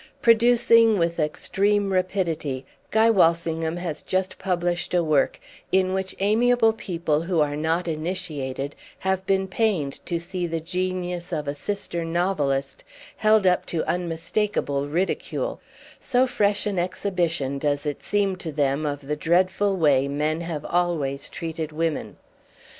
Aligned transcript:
Producing 0.19 0.97
with 0.97 1.19
extreme 1.19 1.93
rapidity, 1.93 2.65
Guy 2.89 3.11
Walsingham 3.11 3.77
has 3.77 4.01
just 4.01 4.39
published 4.39 4.95
a 4.95 5.03
work 5.03 5.39
in 5.71 5.93
which 5.93 6.15
amiable 6.17 6.73
people 6.73 7.21
who 7.21 7.39
are 7.39 7.55
not 7.55 7.87
initiated 7.87 8.75
have 8.97 9.23
been 9.27 9.47
pained 9.47 10.03
to 10.07 10.17
see 10.19 10.47
the 10.47 10.59
genius 10.59 11.31
of 11.31 11.47
a 11.47 11.53
sister 11.53 12.03
novelist 12.03 12.83
held 13.17 13.45
up 13.45 13.63
to 13.67 13.85
unmistakeable 13.87 14.87
ridicule; 14.89 15.59
so 15.99 16.25
fresh 16.25 16.65
an 16.65 16.79
exhibition 16.79 17.59
does 17.59 17.85
it 17.85 18.01
seem 18.01 18.35
to 18.37 18.51
them 18.51 18.87
of 18.87 19.01
the 19.01 19.15
dreadful 19.15 19.77
way 19.77 20.07
men 20.07 20.41
have 20.41 20.65
always 20.65 21.29
treated 21.29 21.71
women. 21.71 22.17